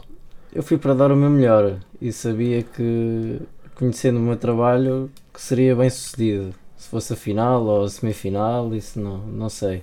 Eu 0.53 0.63
fui 0.63 0.79
para 0.79 0.95
dar 0.95 1.13
o 1.13 1.17
meu 1.17 1.29
melhor 1.29 1.79
e 2.01 2.13
sabia 2.13 2.63
que, 2.63 3.41
conhecendo 3.75 4.19
o 4.19 4.23
meu 4.23 4.37
trabalho, 4.37 5.11
que 5.33 5.41
seria 5.41 5.77
bem 5.77 5.91
sucedido. 5.91 6.55
Se 6.77 6.89
fosse 6.89 7.13
a 7.13 7.17
final 7.17 7.65
ou 7.65 7.85
a 7.85 7.89
semifinal, 7.89 8.75
isso 8.75 8.99
não, 9.01 9.19
não 9.19 9.49
sei. 9.49 9.83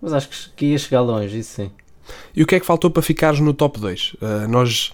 Mas 0.00 0.12
acho 0.12 0.52
que 0.54 0.66
ia 0.66 0.78
chegar 0.78 1.00
longe, 1.00 1.38
isso 1.38 1.54
sim. 1.54 1.70
E 2.34 2.42
o 2.42 2.46
que 2.46 2.54
é 2.54 2.60
que 2.60 2.66
faltou 2.66 2.90
para 2.90 3.02
ficares 3.02 3.40
no 3.40 3.52
top 3.52 3.80
2? 3.80 4.14
Uh, 4.14 4.16
eh, 4.22 4.46
nós 4.46 4.92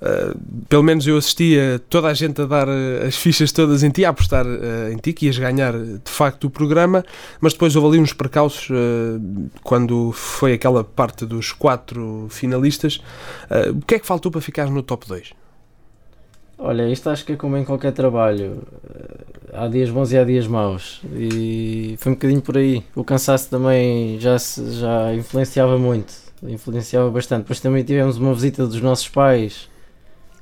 Uh, 0.00 0.34
pelo 0.66 0.82
menos 0.82 1.06
eu 1.06 1.18
assistia 1.18 1.78
toda 1.90 2.08
a 2.08 2.14
gente 2.14 2.40
a 2.40 2.46
dar 2.46 2.66
uh, 2.66 3.06
as 3.06 3.16
fichas 3.16 3.52
todas 3.52 3.82
em 3.82 3.90
ti, 3.90 4.02
a 4.02 4.08
apostar 4.08 4.46
em 4.90 4.96
ti, 4.96 5.12
que 5.12 5.26
ias 5.26 5.36
ganhar 5.36 5.74
de 5.74 6.10
facto 6.10 6.44
o 6.44 6.50
programa, 6.50 7.04
mas 7.38 7.52
depois 7.52 7.76
houve 7.76 7.88
ali 7.88 7.98
uns 7.98 8.14
percalços 8.14 8.68
quando 9.62 10.10
foi 10.12 10.54
aquela 10.54 10.82
parte 10.82 11.26
dos 11.26 11.52
quatro 11.52 12.28
finalistas. 12.30 12.98
o 13.76 13.84
que 13.84 13.96
é 13.96 13.98
que 13.98 14.06
faltou 14.06 14.32
para 14.32 14.40
ficar 14.40 14.70
no 14.70 14.82
top 14.82 15.06
2? 15.06 15.34
Olha, 16.62 16.86
isto 16.90 17.08
acho 17.08 17.24
que 17.24 17.32
é 17.32 17.36
como 17.36 17.56
em 17.56 17.64
qualquer 17.64 17.92
trabalho. 17.92 18.62
Há 19.52 19.66
dias 19.66 19.88
bons 19.88 20.12
e 20.12 20.18
há 20.18 20.24
dias 20.24 20.46
maus. 20.46 21.00
E 21.14 21.96
foi 21.98 22.12
um 22.12 22.14
bocadinho 22.14 22.42
por 22.42 22.58
aí. 22.58 22.84
O 22.94 23.02
cansaço 23.02 23.48
também 23.48 24.20
já, 24.20 24.36
já 24.36 25.14
influenciava 25.14 25.78
muito. 25.78 26.29
Influenciava 26.42 27.10
bastante. 27.10 27.42
Depois 27.42 27.60
também 27.60 27.84
tivemos 27.84 28.16
uma 28.16 28.34
visita 28.34 28.66
dos 28.66 28.80
nossos 28.80 29.08
pais 29.08 29.68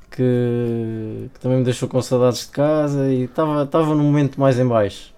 que, 0.09 1.29
que, 1.33 1.39
também 1.39 1.59
me 1.59 1.63
deixou 1.63 1.87
com 1.87 2.01
saudades 2.01 2.41
de 2.41 2.47
casa 2.47 3.11
e 3.11 3.23
estava, 3.23 3.63
estava 3.63 3.95
num 3.95 4.03
momento 4.03 4.39
mais 4.39 4.59
em 4.59 4.65
baixo. 4.65 5.13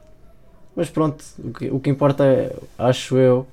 Mas 0.76 0.90
pronto, 0.90 1.24
o 1.44 1.52
que, 1.52 1.70
o 1.70 1.80
que 1.80 1.90
importa, 1.90 2.26
é, 2.26 2.56
acho 2.78 3.18
eu, 3.18 3.46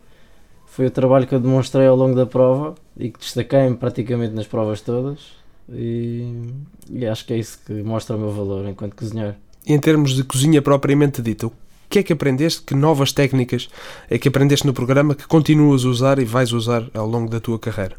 foi 0.67 0.87
o 0.87 0.91
trabalho 0.91 1.27
que 1.27 1.35
eu 1.35 1.41
demonstrei 1.41 1.87
ao 1.87 1.97
longo 1.97 2.15
da 2.15 2.27
prova 2.27 2.75
e 2.97 3.11
que 3.11 3.19
destaquei-me 3.19 3.77
praticamente 3.77 4.35
nas 4.35 4.47
provas 4.47 4.81
todas. 4.81 5.39
E, 5.71 6.53
e, 6.89 7.07
acho 7.07 7.27
que 7.27 7.33
é 7.33 7.37
isso 7.37 7.59
que 7.67 7.73
mostra 7.83 8.17
o 8.17 8.19
meu 8.19 8.31
valor 8.31 8.67
enquanto 8.67 8.95
cozinheiro. 8.95 9.35
Em 9.67 9.79
termos 9.79 10.13
de 10.13 10.25
cozinha 10.25 10.63
propriamente 10.63 11.21
dita, 11.21 11.51
que 11.89 12.01
é 12.01 12.03
que 12.03 12.13
aprendeste? 12.13 12.63
Que 12.63 12.75
novas 12.75 13.13
técnicas 13.13 13.69
é 14.11 14.19
que 14.19 14.29
aprendeste 14.29 14.67
no 14.67 14.75
programa 14.75 15.15
que 15.15 15.27
continuas 15.27 15.85
a 15.85 15.89
usar 15.89 16.19
e 16.19 16.25
vais 16.25 16.53
usar 16.53 16.89
ao 16.95 17.07
longo 17.07 17.31
da 17.31 17.41
tua 17.41 17.59
carreira? 17.59 17.97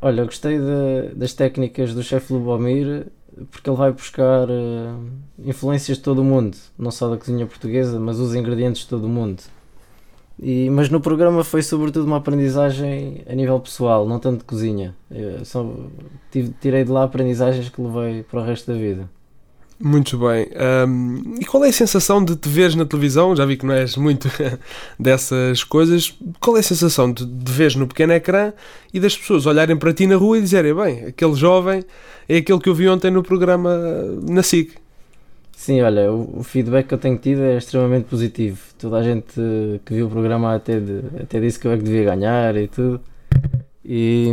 Olha, 0.00 0.24
gostei 0.24 0.58
de, 0.58 1.14
das 1.14 1.32
técnicas 1.32 1.94
do 1.94 2.02
chefe 2.02 2.32
Lubomir 2.32 3.06
porque 3.50 3.68
ele 3.68 3.76
vai 3.76 3.92
buscar 3.92 4.48
uh, 4.48 5.10
influências 5.38 5.98
de 5.98 6.02
todo 6.02 6.20
o 6.20 6.24
mundo, 6.24 6.56
não 6.76 6.90
só 6.90 7.08
da 7.08 7.16
cozinha 7.16 7.46
portuguesa, 7.46 7.98
mas 7.98 8.18
os 8.18 8.34
ingredientes 8.34 8.82
de 8.82 8.88
todo 8.88 9.04
o 9.04 9.08
mundo. 9.08 9.42
E, 10.40 10.70
mas 10.70 10.88
no 10.88 11.00
programa 11.00 11.42
foi 11.42 11.62
sobretudo 11.62 12.06
uma 12.06 12.18
aprendizagem 12.18 13.22
a 13.28 13.34
nível 13.34 13.58
pessoal, 13.58 14.06
não 14.06 14.18
tanto 14.18 14.38
de 14.38 14.44
cozinha. 14.44 14.94
Eu 15.10 15.44
só 15.44 15.68
tive, 16.30 16.54
tirei 16.60 16.84
de 16.84 16.90
lá 16.90 17.04
aprendizagens 17.04 17.68
que 17.68 17.80
levei 17.80 18.22
para 18.22 18.40
o 18.40 18.44
resto 18.44 18.72
da 18.72 18.78
vida. 18.78 19.08
Muito 19.80 20.18
bem. 20.18 20.48
Um, 20.88 21.36
e 21.40 21.44
qual 21.44 21.64
é 21.64 21.68
a 21.68 21.72
sensação 21.72 22.24
de 22.24 22.34
te 22.34 22.48
veres 22.48 22.74
na 22.74 22.84
televisão? 22.84 23.36
Já 23.36 23.46
vi 23.46 23.56
que 23.56 23.64
não 23.64 23.74
és 23.74 23.96
muito 23.96 24.28
dessas 24.98 25.62
coisas. 25.62 26.12
Qual 26.40 26.56
é 26.56 26.60
a 26.60 26.64
sensação 26.64 27.12
de 27.12 27.24
te 27.24 27.52
veres 27.52 27.76
no 27.76 27.86
pequeno 27.86 28.12
ecrã 28.12 28.52
e 28.92 28.98
das 28.98 29.16
pessoas 29.16 29.46
olharem 29.46 29.76
para 29.76 29.92
ti 29.92 30.06
na 30.06 30.16
rua 30.16 30.38
e 30.38 30.40
dizerem: 30.42 30.74
bem, 30.74 31.04
aquele 31.04 31.34
jovem 31.34 31.84
é 32.28 32.38
aquele 32.38 32.58
que 32.58 32.68
eu 32.68 32.74
vi 32.74 32.88
ontem 32.88 33.10
no 33.10 33.22
programa 33.22 33.78
na 34.28 34.42
SIC? 34.42 34.72
Sim, 35.56 35.80
olha, 35.82 36.12
o, 36.12 36.40
o 36.40 36.42
feedback 36.42 36.88
que 36.88 36.94
eu 36.94 36.98
tenho 36.98 37.16
tido 37.16 37.42
é 37.42 37.56
extremamente 37.56 38.06
positivo. 38.06 38.58
Toda 38.78 38.98
a 38.98 39.02
gente 39.02 39.32
que 39.84 39.94
viu 39.94 40.06
o 40.06 40.10
programa 40.10 40.56
até, 40.56 40.80
de, 40.80 41.02
até 41.20 41.40
disse 41.40 41.58
que 41.58 41.68
eu 41.68 41.72
é 41.72 41.76
que 41.76 41.84
devia 41.84 42.04
ganhar 42.04 42.56
e 42.56 42.66
tudo. 42.66 43.00
E 43.84 44.28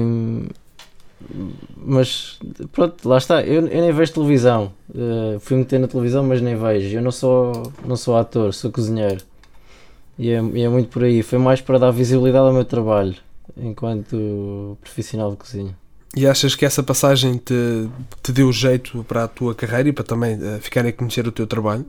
mas 1.75 2.39
pronto, 2.71 3.07
lá 3.07 3.17
está. 3.17 3.41
Eu, 3.41 3.67
eu 3.67 3.81
nem 3.81 3.91
vejo 3.91 4.13
televisão. 4.13 4.71
Uh, 4.89 5.39
fui 5.39 5.57
meter 5.57 5.79
na 5.79 5.87
televisão, 5.87 6.23
mas 6.23 6.41
nem 6.41 6.55
vejo. 6.55 6.97
Eu 6.97 7.01
não 7.01 7.11
sou, 7.11 7.71
não 7.85 7.95
sou 7.95 8.17
ator, 8.17 8.53
sou 8.53 8.71
cozinheiro. 8.71 9.23
E 10.17 10.29
é, 10.31 10.41
e 10.41 10.61
é 10.61 10.69
muito 10.69 10.89
por 10.89 11.03
aí. 11.03 11.21
Foi 11.21 11.37
mais 11.37 11.61
para 11.61 11.77
dar 11.77 11.91
visibilidade 11.91 12.45
ao 12.45 12.53
meu 12.53 12.65
trabalho 12.65 13.15
enquanto 13.57 14.77
profissional 14.81 15.31
de 15.31 15.37
cozinha. 15.37 15.75
E 16.15 16.25
achas 16.25 16.55
que 16.55 16.65
essa 16.65 16.81
passagem 16.81 17.37
te, 17.37 17.89
te 18.23 18.31
deu 18.31 18.51
jeito 18.51 19.03
para 19.03 19.25
a 19.25 19.27
tua 19.27 19.53
carreira 19.53 19.89
e 19.89 19.93
para 19.93 20.03
também 20.03 20.35
uh, 20.35 20.59
ficarem 20.61 20.89
a 20.89 20.93
conhecer 20.93 21.27
o 21.27 21.31
teu 21.31 21.45
trabalho? 21.45 21.85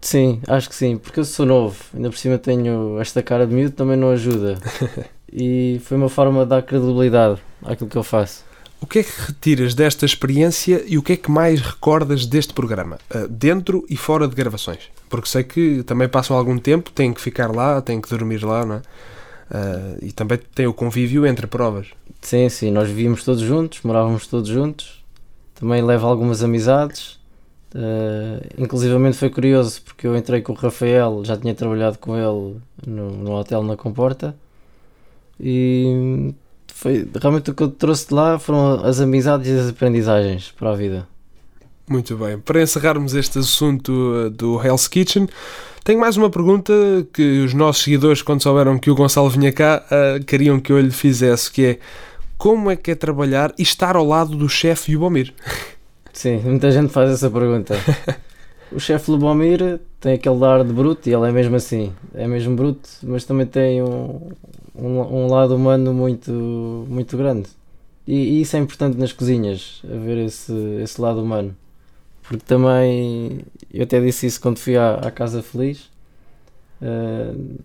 Sim, 0.00 0.40
acho 0.48 0.68
que 0.68 0.74
sim, 0.74 0.96
porque 0.98 1.20
eu 1.20 1.24
sou 1.24 1.46
novo, 1.46 1.76
ainda 1.94 2.10
por 2.10 2.18
cima 2.18 2.36
tenho 2.36 3.00
esta 3.00 3.22
cara 3.22 3.46
de 3.46 3.54
miúdo, 3.54 3.76
também 3.76 3.96
não 3.96 4.10
ajuda. 4.10 4.58
e 5.32 5.80
foi 5.84 5.96
uma 5.96 6.08
forma 6.08 6.42
de 6.42 6.50
dar 6.50 6.62
credibilidade 6.62 7.40
àquilo 7.64 7.88
que 7.88 7.96
eu 7.96 8.02
faço. 8.02 8.44
O 8.82 8.86
que 8.86 8.98
é 8.98 9.02
que 9.04 9.12
retiras 9.28 9.74
desta 9.74 10.04
experiência 10.04 10.84
e 10.88 10.98
o 10.98 11.02
que 11.02 11.12
é 11.12 11.16
que 11.16 11.30
mais 11.30 11.60
recordas 11.60 12.26
deste 12.26 12.52
programa, 12.52 12.98
uh, 13.14 13.28
dentro 13.28 13.86
e 13.88 13.96
fora 13.96 14.26
de 14.26 14.34
gravações? 14.34 14.90
Porque 15.08 15.28
sei 15.28 15.44
que 15.44 15.84
também 15.84 16.08
passam 16.08 16.36
algum 16.36 16.58
tempo, 16.58 16.90
têm 16.90 17.12
que 17.14 17.20
ficar 17.20 17.54
lá, 17.54 17.80
têm 17.80 18.00
que 18.00 18.10
dormir 18.10 18.44
lá, 18.44 18.66
não 18.66 18.74
é? 18.74 18.78
Uh, 18.78 19.98
e 20.02 20.10
também 20.10 20.40
tem 20.52 20.66
o 20.66 20.74
convívio 20.74 21.24
entre 21.24 21.46
provas. 21.46 21.86
Sim, 22.20 22.48
sim, 22.48 22.72
nós 22.72 22.88
vivíamos 22.88 23.22
todos 23.22 23.40
juntos, 23.40 23.82
morávamos 23.84 24.26
todos 24.26 24.48
juntos. 24.48 25.04
Também 25.54 25.80
leva 25.80 26.08
algumas 26.08 26.42
amizades. 26.42 27.20
Uh, 27.72 29.12
foi 29.14 29.30
curioso 29.30 29.80
porque 29.82 30.08
eu 30.08 30.16
entrei 30.16 30.42
com 30.42 30.52
o 30.52 30.56
Rafael, 30.56 31.24
já 31.24 31.36
tinha 31.36 31.54
trabalhado 31.54 31.98
com 31.98 32.16
ele 32.16 32.60
no, 32.84 33.10
no 33.12 33.32
hotel 33.32 33.62
na 33.62 33.76
Comporta 33.76 34.34
e 35.38 36.34
foi 36.74 37.08
realmente 37.20 37.50
o 37.50 37.54
que 37.54 37.62
eu 37.62 37.68
trouxe 37.68 38.08
de 38.08 38.14
lá 38.14 38.38
foram 38.38 38.84
as 38.84 39.00
amizades 39.00 39.48
e 39.48 39.58
as 39.58 39.68
aprendizagens 39.68 40.52
para 40.58 40.70
a 40.70 40.74
vida. 40.74 41.06
Muito 41.88 42.16
bem, 42.16 42.38
para 42.38 42.62
encerrarmos 42.62 43.14
este 43.14 43.38
assunto 43.38 44.30
do 44.30 44.64
Hell's 44.64 44.88
Kitchen, 44.88 45.28
tenho 45.84 45.98
mais 45.98 46.16
uma 46.16 46.30
pergunta 46.30 46.72
que 47.12 47.40
os 47.40 47.52
nossos 47.54 47.82
seguidores, 47.82 48.22
quando 48.22 48.40
souberam 48.40 48.78
que 48.78 48.88
o 48.88 48.94
Gonçalo 48.94 49.28
vinha 49.28 49.52
cá, 49.52 49.84
uh, 49.90 50.24
queriam 50.24 50.60
que 50.60 50.72
eu 50.72 50.80
lhe 50.80 50.92
fizesse, 50.92 51.50
que 51.50 51.64
é 51.64 51.78
como 52.38 52.70
é 52.70 52.76
que 52.76 52.92
é 52.92 52.94
trabalhar 52.94 53.52
e 53.58 53.62
estar 53.62 53.96
ao 53.96 54.06
lado 54.06 54.36
do 54.36 54.48
chefe 54.48 54.94
Lubomir? 54.94 55.34
Sim, 56.12 56.38
muita 56.38 56.70
gente 56.70 56.92
faz 56.92 57.10
essa 57.10 57.28
pergunta. 57.28 57.74
o 58.70 58.78
chefe 58.78 59.10
Lubomir 59.10 59.80
tem 60.00 60.14
aquele 60.14 60.44
ar 60.44 60.64
de 60.64 60.72
bruto 60.72 61.08
e 61.08 61.12
ele 61.12 61.28
é 61.28 61.32
mesmo 61.32 61.56
assim, 61.56 61.92
é 62.14 62.28
mesmo 62.28 62.54
bruto, 62.54 62.88
mas 63.02 63.24
também 63.24 63.46
tem 63.46 63.82
um, 63.82 64.30
um, 64.74 65.00
um 65.00 65.26
lado 65.28 65.54
humano 65.54 65.92
muito, 65.92 66.32
muito 66.88 67.16
grande. 67.16 67.48
E, 68.06 68.14
e, 68.14 68.40
isso 68.42 68.56
é 68.56 68.58
importante 68.58 68.98
nas 68.98 69.12
cozinhas, 69.12 69.80
haver 69.84 70.18
esse, 70.18 70.52
esse 70.82 71.00
lado 71.00 71.22
humano 71.22 71.56
porque 72.22 72.44
também 72.46 73.40
eu 73.72 73.82
até 73.82 74.00
disse 74.00 74.26
isso 74.26 74.40
quando 74.40 74.58
fui 74.58 74.76
à, 74.76 74.94
à 74.94 75.10
Casa 75.10 75.42
Feliz. 75.42 75.90
Uh, 76.80 77.58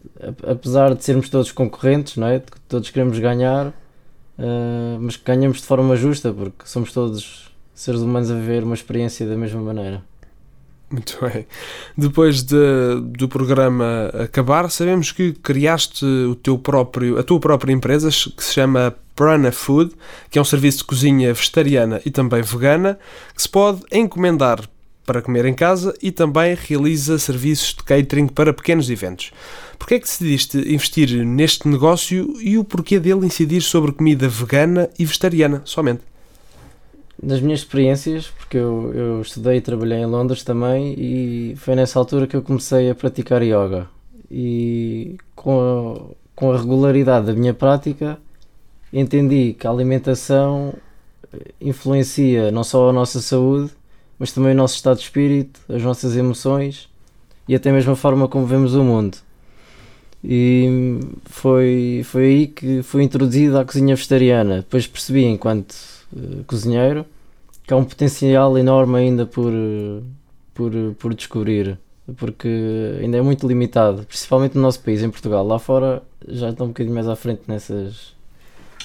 apesar 0.46 0.94
de 0.94 1.04
sermos 1.04 1.30
todos 1.30 1.52
concorrentes, 1.52 2.18
não 2.18 2.28
é? 2.28 2.42
todos 2.68 2.90
queremos 2.90 3.18
ganhar, 3.18 3.68
uh, 3.68 5.00
mas 5.00 5.16
ganhamos 5.16 5.60
de 5.60 5.64
forma 5.64 5.96
justa, 5.96 6.32
porque 6.32 6.68
somos 6.68 6.92
todos 6.92 7.52
seres 7.74 8.02
humanos 8.02 8.30
a 8.30 8.36
viver 8.36 8.64
uma 8.64 8.76
experiência 8.76 9.26
da 9.26 9.36
mesma 9.36 9.62
maneira. 9.62 10.04
Muito 10.91 11.17
bem. 11.22 11.46
Depois 11.98 12.44
de, 12.44 12.56
do 13.01 13.27
programa 13.27 14.10
acabar, 14.24 14.70
sabemos 14.72 15.12
que 15.12 15.34
criaste 15.34 16.06
o 16.06 16.36
teu 16.36 16.58
próprio, 16.58 17.20
a 17.20 17.24
tua 17.24 17.39
própria 17.39 17.74
empresa 17.74 18.10
que 18.10 18.44
se 18.44 18.53
chama 18.53 18.96
Prana 19.13 19.51
Food, 19.51 19.91
que 20.29 20.39
é 20.39 20.41
um 20.41 20.46
serviço 20.46 20.79
de 20.79 20.84
cozinha 20.86 21.34
vegetariana 21.34 22.01
e 22.06 22.12
também 22.12 22.41
vegana, 22.41 22.98
que 23.36 23.41
se 23.41 23.50
pode 23.50 23.82
encomendar 23.91 24.62
para 25.06 25.22
comer 25.22 25.46
em 25.46 25.53
casa 25.53 25.94
e 26.01 26.12
também 26.12 26.56
realiza 26.56 27.17
serviços 27.17 27.74
de 27.74 27.84
catering 27.84 28.27
para 28.27 28.53
pequenos 28.53 28.89
eventos. 28.89 29.32
Porquê 29.79 29.96
é 29.96 30.00
que 30.00 30.06
decidiste 30.06 30.58
investir 30.58 31.25
neste 31.25 31.67
negócio 31.67 32.34
e 32.41 32.58
o 32.58 32.63
porquê 32.63 33.00
dele 33.00 33.25
incidir 33.25 33.62
sobre 33.62 33.91
comida 33.94 34.27
vegana 34.27 34.89
e 35.00 35.06
vegetariana 35.06 35.62
somente? 35.63 36.01
Nas 37.22 37.42
minhas 37.42 37.60
experiências, 37.60 38.28
porque 38.28 38.58
eu, 38.58 38.94
eu 38.94 39.22
estudei 39.22 39.58
e 39.58 39.62
trabalhei 39.62 40.00
em 40.00 40.06
Londres 40.06 40.44
também, 40.44 40.94
e 40.98 41.56
foi 41.58 41.76
nessa 41.76 41.98
altura 42.00 42.28
que 42.28 42.36
eu 42.36 42.42
comecei 42.42 42.90
a 42.90 42.96
praticar 42.96 43.42
yoga. 43.42 43.88
E 44.30 45.18
com 45.36 45.60
a, 45.60 46.16
com 46.36 46.52
a 46.52 46.58
regularidade 46.58 47.28
da 47.28 47.34
minha 47.34 47.54
prática, 47.54 48.20
entendi 48.92 49.54
que 49.54 49.66
a 49.66 49.72
alimentação 49.72 50.74
influencia 51.60 52.52
não 52.52 52.64
só 52.64 52.90
a 52.90 52.94
nossa 52.94 53.22
saúde, 53.22 53.72
mas 54.20 54.32
também 54.32 54.54
o 54.54 54.58
nosso 54.58 54.76
estado 54.76 54.98
de 54.98 55.04
espírito, 55.04 55.60
as 55.70 55.82
nossas 55.82 56.16
emoções 56.16 56.90
e 57.48 57.56
até 57.56 57.72
mesmo 57.72 57.94
a 57.94 57.96
forma 57.96 58.28
como 58.28 58.46
vemos 58.46 58.76
o 58.76 58.84
mundo. 58.84 59.18
E 60.24 61.00
foi, 61.26 62.02
foi 62.04 62.24
aí 62.26 62.48
que 62.48 62.82
fui 62.82 63.04
introduzido 63.04 63.58
à 63.58 63.64
cozinha 63.64 63.96
vegetariana. 63.96 64.58
Depois 64.58 64.88
percebi, 64.88 65.24
enquanto 65.24 65.76
uh, 66.14 66.44
cozinheiro, 66.46 67.06
que 67.64 67.74
há 67.74 67.78
um 67.78 67.84
potencial 67.84 68.58
enorme 68.58 68.98
ainda 68.98 69.26
por, 69.26 69.52
por, 70.54 70.72
por 70.98 71.14
descobrir, 71.14 71.78
porque 72.16 72.48
ainda 73.02 73.18
é 73.18 73.22
muito 73.22 73.48
limitado, 73.48 74.04
principalmente 74.06 74.56
no 74.56 74.62
nosso 74.62 74.80
país, 74.80 75.04
em 75.04 75.10
Portugal. 75.10 75.46
Lá 75.46 75.60
fora 75.60 76.02
já 76.28 76.50
está 76.50 76.64
um 76.64 76.68
bocadinho 76.68 76.96
mais 76.96 77.08
à 77.08 77.16
frente 77.16 77.42
nessas, 77.48 78.14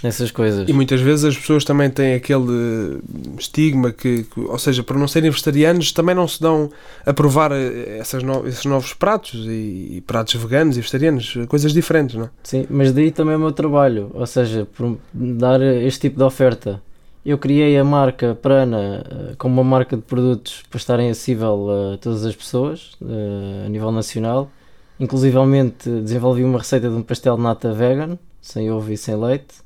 nessas 0.02 0.30
coisas. 0.30 0.68
E 0.68 0.72
muitas 0.72 1.00
vezes 1.00 1.24
as 1.24 1.36
pessoas 1.36 1.64
também 1.64 1.88
têm 1.88 2.14
aquele 2.14 3.00
estigma 3.38 3.92
que, 3.92 4.24
que 4.24 4.40
ou 4.40 4.58
seja, 4.58 4.82
por 4.82 4.98
não 4.98 5.06
serem 5.06 5.30
vegetarianos, 5.30 5.92
também 5.92 6.14
não 6.14 6.26
se 6.26 6.40
dão 6.40 6.70
a 7.06 7.12
provar 7.12 7.52
eh, 7.52 8.02
no, 8.24 8.46
esses 8.48 8.64
novos 8.64 8.92
pratos 8.92 9.46
e, 9.46 9.96
e, 9.96 10.02
pratos 10.06 10.34
veganos 10.34 10.76
e 10.76 10.80
vegetarianos, 10.80 11.38
coisas 11.48 11.72
diferentes, 11.72 12.16
não 12.16 12.24
é? 12.24 12.30
Sim, 12.42 12.66
mas 12.68 12.92
daí 12.92 13.10
também 13.10 13.34
é 13.34 13.36
o 13.36 13.40
meu 13.40 13.52
trabalho, 13.52 14.10
ou 14.12 14.26
seja, 14.26 14.66
por 14.66 14.98
dar 15.14 15.60
este 15.62 16.00
tipo 16.00 16.18
de 16.18 16.24
oferta. 16.24 16.82
Eu 17.24 17.38
criei 17.38 17.78
a 17.78 17.84
marca 17.84 18.34
Prana 18.34 19.04
uh, 19.06 19.36
como 19.36 19.60
uma 19.60 19.64
marca 19.64 19.96
de 19.96 20.02
produtos 20.02 20.62
para 20.68 20.78
estarem 20.78 21.10
acessível 21.10 21.68
a 21.94 21.98
todas 21.98 22.24
as 22.24 22.34
pessoas 22.34 22.92
uh, 23.00 23.66
a 23.66 23.68
nível 23.68 23.92
nacional. 23.92 24.50
Inclusivamente 24.98 25.88
desenvolvi 25.88 26.44
uma 26.44 26.58
receita 26.58 26.88
de 26.88 26.94
um 26.94 27.02
pastel 27.02 27.36
de 27.36 27.42
nata 27.42 27.72
vegan, 27.72 28.18
sem 28.40 28.70
ovo 28.70 28.92
e 28.92 28.96
sem 28.96 29.16
leite 29.16 29.62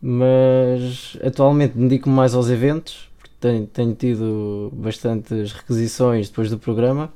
mas 0.00 1.16
atualmente 1.24 1.76
dedico-me 1.76 2.14
mais 2.14 2.34
aos 2.34 2.48
eventos, 2.48 3.10
porque 3.18 3.34
tenho, 3.40 3.66
tenho, 3.66 3.94
tido 3.94 4.70
bastantes 4.72 5.52
requisições 5.52 6.28
depois 6.28 6.50
do 6.50 6.58
programa, 6.58 7.12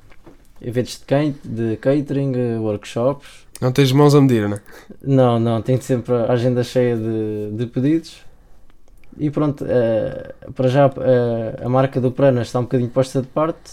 eventos 0.61 0.99
de, 0.99 1.31
de 1.43 1.77
catering, 1.77 2.57
workshops. 2.57 3.27
Não 3.61 3.71
tens 3.71 3.91
mãos 3.91 4.13
a 4.13 4.21
medir, 4.21 4.49
não 4.49 4.57
é? 4.57 4.61
Não, 5.01 5.39
não, 5.39 5.61
tenho 5.61 5.81
sempre 5.81 6.13
a 6.13 6.33
agenda 6.33 6.63
cheia 6.63 6.97
de, 6.97 7.51
de 7.53 7.65
pedidos. 7.67 8.21
E 9.17 9.29
pronto, 9.29 9.63
uh, 9.63 10.51
para 10.53 10.67
já 10.67 10.87
uh, 10.87 10.91
a 11.65 11.69
marca 11.69 12.01
do 12.01 12.11
Prana 12.11 12.41
está 12.41 12.59
um 12.59 12.63
bocadinho 12.63 12.89
posta 12.89 13.21
de 13.21 13.27
parte, 13.27 13.71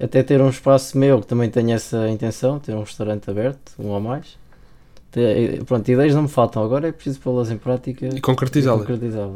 até 0.00 0.22
ter 0.22 0.40
um 0.40 0.48
espaço 0.48 0.98
meu 0.98 1.20
que 1.20 1.26
também 1.26 1.48
tenho 1.50 1.72
essa 1.72 2.08
intenção, 2.08 2.58
ter 2.58 2.74
um 2.74 2.80
restaurante 2.80 3.30
aberto, 3.30 3.72
um 3.78 3.88
ou 3.88 4.00
mais. 4.00 4.36
Pronto, 5.66 5.88
ideias 5.88 6.12
não 6.12 6.22
me 6.22 6.28
faltam, 6.28 6.64
agora 6.64 6.88
é 6.88 6.92
preciso 6.92 7.20
pô-las 7.20 7.48
em 7.48 7.56
prática 7.56 8.06
e 8.06 8.20
concretizá-las. 8.20 8.80
Concretizá 8.80 9.30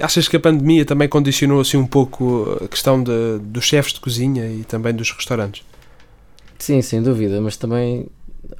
Achas 0.00 0.26
que 0.26 0.36
a 0.36 0.40
pandemia 0.40 0.84
também 0.84 1.08
condicionou 1.08 1.60
assim 1.60 1.76
um 1.76 1.86
pouco 1.86 2.58
a 2.64 2.66
questão 2.66 3.00
de, 3.00 3.38
dos 3.38 3.64
chefes 3.64 3.92
de 3.92 4.00
cozinha 4.00 4.48
e 4.48 4.64
também 4.64 4.92
dos 4.92 5.12
restaurantes? 5.12 5.64
Sim, 6.58 6.82
sem 6.82 7.00
dúvida, 7.00 7.40
mas 7.40 7.56
também 7.56 8.08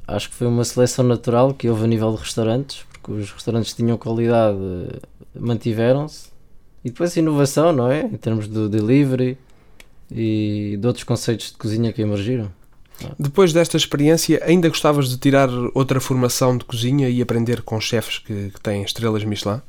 acho 0.07 0.29
que 0.29 0.35
foi 0.35 0.47
uma 0.47 0.63
seleção 0.63 1.03
natural 1.03 1.53
que 1.53 1.69
houve 1.69 1.83
a 1.83 1.87
nível 1.87 2.13
de 2.13 2.19
restaurantes, 2.19 2.85
porque 2.93 3.11
os 3.11 3.31
restaurantes 3.31 3.73
tinham 3.73 3.97
qualidade 3.97 4.57
mantiveram-se 5.39 6.29
e 6.83 6.89
depois 6.89 7.15
inovação, 7.15 7.71
não 7.71 7.91
é? 7.91 8.01
Em 8.01 8.17
termos 8.17 8.47
do 8.47 8.69
delivery 8.69 9.37
e 10.11 10.77
de 10.79 10.87
outros 10.87 11.03
conceitos 11.03 11.51
de 11.51 11.57
cozinha 11.57 11.91
que 11.91 12.01
emergiram. 12.01 12.51
Depois 13.19 13.53
desta 13.53 13.77
experiência, 13.77 14.41
ainda 14.43 14.67
gostavas 14.69 15.09
de 15.09 15.17
tirar 15.17 15.49
outra 15.73 15.99
formação 15.99 16.57
de 16.57 16.65
cozinha 16.65 17.09
e 17.09 17.21
aprender 17.21 17.61
com 17.61 17.79
chefes 17.79 18.19
que, 18.19 18.49
que 18.51 18.59
têm 18.61 18.81
estrelas 18.81 19.23
Michelin? 19.23 19.61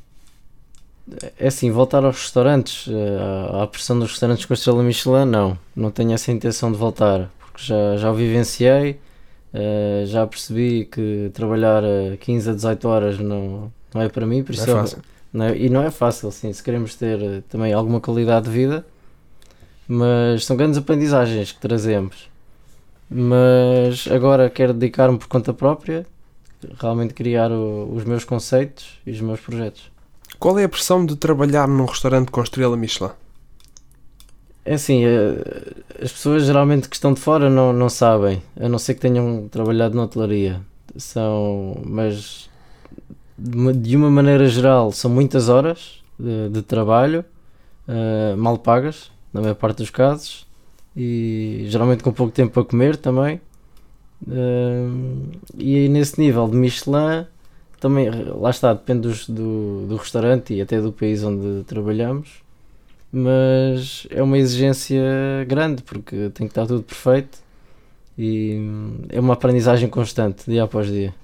É 1.38 1.48
assim, 1.48 1.70
voltar 1.70 2.04
aos 2.04 2.22
restaurantes, 2.22 2.86
eh, 2.88 3.62
à 3.62 3.66
pressão 3.66 3.98
dos 3.98 4.10
restaurantes 4.10 4.44
com 4.44 4.52
a 4.52 4.56
estrela 4.56 4.82
Michelin, 4.82 5.24
não. 5.24 5.58
Não 5.74 5.90
tenho 5.90 6.12
essa 6.12 6.30
intenção 6.30 6.70
de 6.70 6.78
voltar, 6.78 7.30
porque 7.38 7.62
já, 7.64 7.96
já 7.96 8.10
o 8.10 8.14
vivenciei, 8.14 8.98
eh, 9.52 10.04
já 10.06 10.26
percebi 10.26 10.84
que 10.84 11.30
trabalhar 11.32 11.82
15 12.20 12.50
a 12.50 12.54
18 12.54 12.88
horas 12.88 13.18
não, 13.18 13.72
não 13.92 14.02
é 14.02 14.08
para 14.08 14.26
mim. 14.26 14.42
Por 14.42 14.54
isso 14.54 14.66
não 14.66 14.78
é 14.78 14.80
fácil. 14.80 15.02
Não 15.32 15.44
é, 15.46 15.58
e 15.58 15.68
não 15.68 15.82
é 15.82 15.90
fácil, 15.90 16.30
sim, 16.30 16.52
se 16.52 16.62
queremos 16.62 16.94
ter 16.94 17.22
eh, 17.22 17.42
também 17.48 17.72
alguma 17.72 18.00
qualidade 18.00 18.46
de 18.46 18.50
vida, 18.50 18.86
mas 19.86 20.44
são 20.44 20.56
grandes 20.56 20.78
aprendizagens 20.78 21.52
que 21.52 21.60
trazemos 21.60 22.28
mas 23.10 24.06
agora 24.08 24.50
quero 24.50 24.74
dedicar-me 24.74 25.18
por 25.18 25.28
conta 25.28 25.54
própria, 25.54 26.06
realmente 26.78 27.14
criar 27.14 27.50
o, 27.50 27.90
os 27.94 28.04
meus 28.04 28.24
conceitos 28.24 29.00
e 29.06 29.10
os 29.10 29.20
meus 29.20 29.40
projetos. 29.40 29.90
Qual 30.38 30.58
é 30.58 30.64
a 30.64 30.68
pressão 30.68 31.04
de 31.04 31.16
trabalhar 31.16 31.66
num 31.66 31.86
restaurante 31.86 32.30
com 32.30 32.42
estrela 32.42 32.76
Michelin? 32.76 33.10
É 34.64 34.74
assim, 34.74 35.04
eh, 35.04 35.72
as 36.02 36.12
pessoas 36.12 36.44
geralmente 36.44 36.88
que 36.88 36.94
estão 36.94 37.14
de 37.14 37.20
fora 37.20 37.48
não, 37.48 37.72
não 37.72 37.88
sabem, 37.88 38.42
a 38.60 38.68
não 38.68 38.78
ser 38.78 38.94
que 38.94 39.00
tenham 39.00 39.48
trabalhado 39.50 39.96
na 39.96 40.02
hotelaria. 40.02 40.60
São, 40.96 41.80
mas 41.86 42.47
de 43.38 43.96
uma 43.96 44.10
maneira 44.10 44.48
geral, 44.48 44.90
são 44.90 45.10
muitas 45.10 45.48
horas, 45.48 46.02
de, 46.18 46.48
de 46.50 46.62
trabalho, 46.62 47.24
uh, 47.86 48.36
mal 48.36 48.58
pagas, 48.58 49.10
na 49.32 49.40
maior 49.40 49.54
parte 49.54 49.78
dos 49.78 49.90
casos, 49.90 50.46
e 50.96 51.64
geralmente 51.68 52.02
com 52.02 52.12
pouco 52.12 52.32
tempo 52.32 52.52
para 52.52 52.64
comer 52.64 52.96
também. 52.96 53.40
Uh, 54.26 55.28
e 55.56 55.88
nesse 55.88 56.20
nível 56.20 56.48
de 56.48 56.56
Michelin, 56.56 57.26
também, 57.78 58.10
lá 58.10 58.50
está, 58.50 58.72
depende 58.74 59.02
dos, 59.02 59.28
do, 59.28 59.86
do 59.86 59.96
restaurante 59.96 60.52
e 60.54 60.60
até 60.60 60.80
do 60.80 60.92
país 60.92 61.22
onde 61.22 61.62
trabalhamos, 61.64 62.42
mas 63.12 64.06
é 64.10 64.20
uma 64.20 64.36
exigência 64.36 65.00
grande 65.46 65.82
porque 65.84 66.30
tem 66.30 66.46
que 66.48 66.50
estar 66.50 66.66
tudo 66.66 66.82
perfeito 66.82 67.38
e 68.18 68.60
é 69.10 69.20
uma 69.20 69.34
aprendizagem 69.34 69.88
constante, 69.88 70.50
dia 70.50 70.64
após 70.64 70.88
dia. 70.88 71.14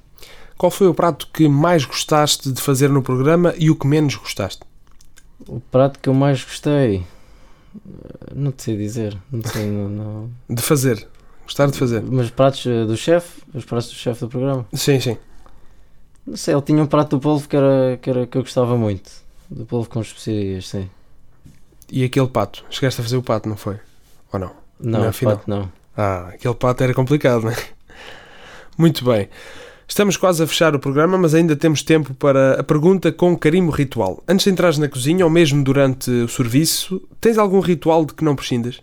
Qual 0.65 0.71
foi 0.71 0.87
o 0.87 0.95
prato 0.95 1.29
que 1.31 1.47
mais 1.47 1.85
gostaste 1.85 2.51
de 2.51 2.59
fazer 2.59 2.89
no 2.89 3.03
programa 3.03 3.53
e 3.59 3.71
o 3.71 3.77
que 3.77 3.87
menos 3.87 4.15
gostaste? 4.15 4.63
O 5.47 5.61
prato 5.61 5.99
que 5.99 6.09
eu 6.09 6.15
mais 6.15 6.43
gostei, 6.43 7.05
não 8.35 8.51
te 8.51 8.63
sei 8.63 8.75
dizer, 8.79 9.15
não 9.31 9.43
sei, 9.43 9.67
não, 9.67 9.89
não... 9.91 10.31
De 10.49 10.63
fazer, 10.63 11.07
gostar 11.43 11.71
de 11.71 11.77
fazer. 11.77 12.03
Mas 12.03 12.31
pratos 12.31 12.65
eh, 12.65 12.87
do 12.87 12.97
chefe, 12.97 13.43
os 13.53 13.67
pratos 13.67 13.91
do 13.91 13.95
chefe 13.95 14.21
do 14.21 14.29
programa? 14.31 14.67
Sim, 14.73 14.99
sim. 15.01 15.19
Não 16.27 16.35
sei, 16.35 16.55
ele 16.55 16.63
tinha 16.63 16.83
um 16.83 16.87
prato 16.87 17.11
do 17.11 17.21
polvo 17.21 17.47
que, 17.47 17.57
era, 17.57 17.99
que, 18.01 18.09
era, 18.09 18.27
que 18.27 18.39
eu 18.39 18.43
gostava 18.43 18.75
muito, 18.75 19.13
do 19.51 19.67
polvo 19.67 19.91
com 19.91 20.01
especiarias, 20.01 20.67
sim. 20.67 20.89
E 21.93 22.05
aquele 22.05 22.29
pato? 22.29 22.65
Chegaste 22.71 23.03
a 23.03 23.05
fazer 23.05 23.19
o 23.19 23.23
pato, 23.23 23.51
não 23.51 23.57
foi? 23.59 23.79
Ou 24.33 24.41
não? 24.41 24.53
Não, 24.81 25.05
não 25.05 25.13
pato 25.13 25.43
não. 25.47 25.71
Ah, 25.95 26.29
aquele 26.29 26.55
pato 26.55 26.83
era 26.83 26.95
complicado, 26.95 27.43
não 27.43 27.51
é? 27.51 27.57
Muito 28.79 29.05
bem. 29.05 29.29
Estamos 29.87 30.17
quase 30.17 30.43
a 30.43 30.47
fechar 30.47 30.75
o 30.75 30.79
programa, 30.79 31.19
mas 31.19 31.35
ainda 31.35 31.55
temos 31.55 31.83
tempo 31.83 32.15
para 32.15 32.61
a 32.61 32.63
pergunta 32.63 33.13
com 33.13 33.37
carimbo 33.37 33.71
ritual. 33.71 34.23
Antes 34.27 34.45
de 34.45 34.51
entrares 34.51 34.79
na 34.79 34.89
cozinha 34.89 35.25
ou 35.25 35.31
mesmo 35.31 35.63
durante 35.63 36.11
o 36.11 36.29
serviço, 36.29 37.03
tens 37.21 37.37
algum 37.37 37.61
ritual 37.61 38.05
de 38.05 38.15
que 38.15 38.25
não 38.25 38.35
prescindas? 38.35 38.81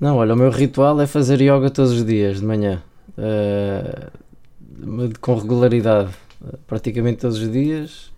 Não, 0.00 0.16
olha, 0.16 0.34
o 0.34 0.36
meu 0.36 0.50
ritual 0.50 1.00
é 1.00 1.06
fazer 1.06 1.40
yoga 1.40 1.70
todos 1.70 1.92
os 1.92 2.04
dias 2.04 2.40
de 2.40 2.46
manhã, 2.46 2.82
uh, 3.18 4.10
com 5.20 5.36
regularidade, 5.36 6.10
praticamente 6.66 7.18
todos 7.18 7.38
os 7.38 7.50
dias. 7.50 8.10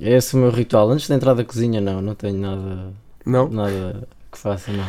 É 0.00 0.16
esse 0.16 0.34
o 0.34 0.38
meu 0.38 0.50
ritual. 0.50 0.90
Antes 0.90 1.08
de 1.08 1.14
entrar 1.14 1.34
da 1.34 1.44
cozinha, 1.44 1.80
não, 1.80 2.00
não 2.00 2.14
tenho 2.14 2.38
nada, 2.38 2.92
não? 3.26 3.48
nada 3.48 4.08
que 4.30 4.38
faça, 4.38 4.70
não. 4.72 4.86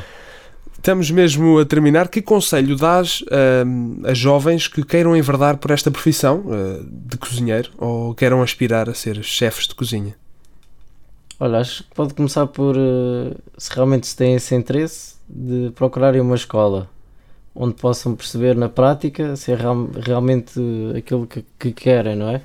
Estamos 0.80 1.12
mesmo 1.12 1.60
a 1.60 1.66
terminar. 1.66 2.08
Que 2.08 2.22
conselho 2.22 2.74
dás 2.78 3.22
uh, 3.24 4.08
a 4.08 4.14
jovens 4.14 4.66
que 4.66 4.82
queiram 4.82 5.14
enverdar 5.16 5.58
por 5.58 5.72
esta 5.72 5.92
profissão 5.92 6.46
uh, 6.46 6.84
de 6.90 7.18
cozinheiro 7.18 7.70
ou 7.78 8.16
queiram 8.16 8.42
aspirar 8.42 8.90
a 8.90 8.94
ser 8.94 9.22
chefes 9.22 9.68
de 9.68 9.76
cozinha? 9.76 10.16
Olha, 11.38 11.60
acho 11.60 11.84
que 11.84 11.94
pode 11.94 12.14
começar 12.14 12.48
por, 12.48 12.78
uh, 12.78 13.36
se 13.58 13.76
realmente 13.76 14.08
se 14.08 14.16
têm 14.16 14.36
esse 14.36 14.56
interesse, 14.56 15.16
de 15.28 15.70
procurarem 15.76 16.22
uma 16.22 16.36
escola 16.36 16.90
onde 17.54 17.76
possam 17.76 18.16
perceber 18.16 18.56
na 18.56 18.70
prática 18.70 19.36
se 19.36 19.52
é 19.52 19.56
real, 19.56 19.90
realmente 20.00 20.62
aquilo 20.98 21.28
que, 21.28 21.44
que 21.60 21.74
querem, 21.74 22.16
não 22.16 22.30
é? 22.30 22.42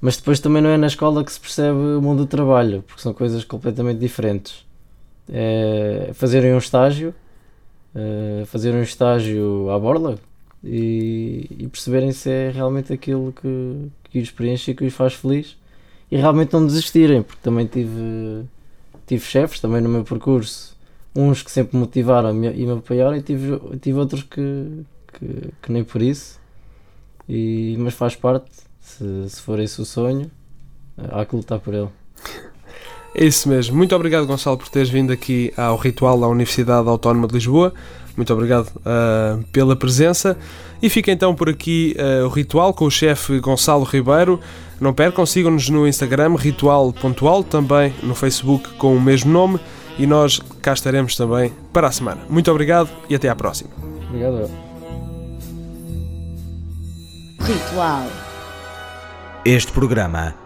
Mas 0.00 0.16
depois 0.16 0.38
também 0.38 0.62
não 0.62 0.70
é 0.70 0.76
na 0.76 0.86
escola 0.86 1.24
que 1.24 1.32
se 1.32 1.40
percebe 1.40 1.76
o 1.76 2.00
mundo 2.00 2.18
do 2.18 2.26
trabalho, 2.26 2.84
porque 2.86 3.02
são 3.02 3.12
coisas 3.12 3.42
completamente 3.42 3.98
diferentes. 3.98 4.64
É 5.28 6.12
fazerem 6.14 6.54
um 6.54 6.58
estágio 6.58 7.12
uh, 7.96 8.46
fazer 8.46 8.74
um 8.74 8.82
estágio 8.82 9.70
à 9.70 9.78
borla 9.78 10.18
e, 10.62 11.46
e, 11.58 11.66
perceberem 11.68 12.12
se 12.12 12.30
é 12.30 12.50
realmente 12.50 12.92
aquilo 12.92 13.32
que, 13.32 13.88
que 14.04 14.20
os 14.20 14.30
preenche 14.30 14.70
e 14.70 14.74
que 14.74 14.84
os 14.84 14.94
faz 14.94 15.14
feliz. 15.14 15.56
E 16.10 16.16
realmente 16.16 16.52
não 16.52 16.64
desistirem, 16.64 17.22
porque 17.22 17.40
também 17.42 17.66
tive, 17.66 18.44
tive 19.06 19.24
chefes 19.24 19.58
também 19.58 19.80
no 19.80 19.88
meu 19.88 20.04
percurso, 20.04 20.76
uns 21.14 21.42
que 21.42 21.50
sempre 21.50 21.76
me 21.76 21.80
motivaram 21.80 22.30
e 22.30 22.64
me 22.64 22.72
apoiaram 22.72 23.16
e 23.16 23.22
tive, 23.22 23.58
tive 23.80 23.98
outros 23.98 24.22
que, 24.22 24.84
que, 25.12 25.50
que 25.60 25.72
nem 25.72 25.82
por 25.82 26.00
isso, 26.00 26.38
e, 27.28 27.74
mas 27.78 27.94
faz 27.94 28.14
parte, 28.14 28.52
se, 28.80 29.28
se 29.28 29.40
for 29.40 29.58
esse 29.58 29.80
o 29.80 29.84
sonho, 29.84 30.30
há 30.96 31.24
que 31.24 31.34
lutar 31.34 31.58
por 31.58 31.74
ele. 31.74 31.88
É 33.18 33.24
isso 33.24 33.48
mesmo. 33.48 33.74
Muito 33.74 33.96
obrigado, 33.96 34.26
Gonçalo, 34.26 34.58
por 34.58 34.68
teres 34.68 34.90
vindo 34.90 35.10
aqui 35.10 35.50
ao 35.56 35.78
Ritual 35.78 36.20
da 36.20 36.28
Universidade 36.28 36.86
Autónoma 36.86 37.26
de 37.26 37.32
Lisboa. 37.32 37.72
Muito 38.14 38.30
obrigado 38.30 38.68
uh, 38.68 39.42
pela 39.50 39.74
presença. 39.74 40.36
E 40.82 40.90
fica 40.90 41.10
então 41.10 41.34
por 41.34 41.48
aqui 41.48 41.96
uh, 41.98 42.26
o 42.26 42.28
Ritual 42.28 42.74
com 42.74 42.84
o 42.84 42.90
chefe 42.90 43.40
Gonçalo 43.40 43.84
Ribeiro. 43.84 44.38
Não 44.78 44.92
percam, 44.92 45.24
sigam-nos 45.24 45.70
no 45.70 45.88
Instagram, 45.88 46.36
ritual.al, 46.36 47.42
também 47.42 47.94
no 48.02 48.14
Facebook 48.14 48.74
com 48.74 48.94
o 48.94 49.00
mesmo 49.00 49.32
nome. 49.32 49.58
E 49.98 50.06
nós 50.06 50.38
cá 50.60 50.74
estaremos 50.74 51.16
também 51.16 51.50
para 51.72 51.88
a 51.88 51.92
semana. 51.92 52.20
Muito 52.28 52.50
obrigado 52.50 52.90
e 53.08 53.14
até 53.14 53.30
à 53.30 53.34
próxima. 53.34 53.70
Obrigado. 54.10 54.50
Ritual. 57.40 58.06
Este 59.42 59.72
programa 59.72 60.45